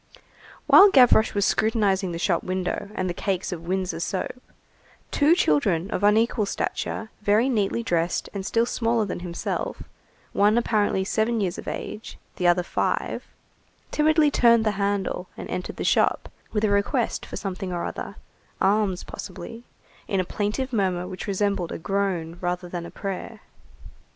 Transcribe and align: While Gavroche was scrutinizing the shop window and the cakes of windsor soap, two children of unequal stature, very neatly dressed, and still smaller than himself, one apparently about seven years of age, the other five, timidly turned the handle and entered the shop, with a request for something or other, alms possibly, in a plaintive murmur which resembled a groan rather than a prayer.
While 0.65 0.89
Gavroche 0.89 1.35
was 1.35 1.45
scrutinizing 1.45 2.11
the 2.11 2.17
shop 2.17 2.41
window 2.43 2.89
and 2.95 3.07
the 3.07 3.13
cakes 3.13 3.51
of 3.51 3.67
windsor 3.67 3.99
soap, 3.99 4.41
two 5.11 5.35
children 5.35 5.91
of 5.91 6.03
unequal 6.03 6.47
stature, 6.47 7.11
very 7.21 7.47
neatly 7.47 7.83
dressed, 7.83 8.27
and 8.33 8.43
still 8.43 8.65
smaller 8.65 9.05
than 9.05 9.19
himself, 9.19 9.83
one 10.33 10.57
apparently 10.57 11.01
about 11.01 11.07
seven 11.11 11.39
years 11.39 11.59
of 11.59 11.67
age, 11.67 12.17
the 12.37 12.47
other 12.47 12.63
five, 12.63 13.25
timidly 13.91 14.31
turned 14.31 14.65
the 14.65 14.71
handle 14.71 15.27
and 15.37 15.47
entered 15.51 15.75
the 15.75 15.83
shop, 15.83 16.31
with 16.51 16.63
a 16.63 16.71
request 16.71 17.23
for 17.23 17.35
something 17.35 17.71
or 17.71 17.85
other, 17.85 18.15
alms 18.59 19.03
possibly, 19.03 19.65
in 20.07 20.19
a 20.19 20.25
plaintive 20.25 20.73
murmur 20.73 21.05
which 21.07 21.27
resembled 21.27 21.71
a 21.71 21.77
groan 21.77 22.39
rather 22.41 22.67
than 22.67 22.87
a 22.87 22.89
prayer. 22.89 23.41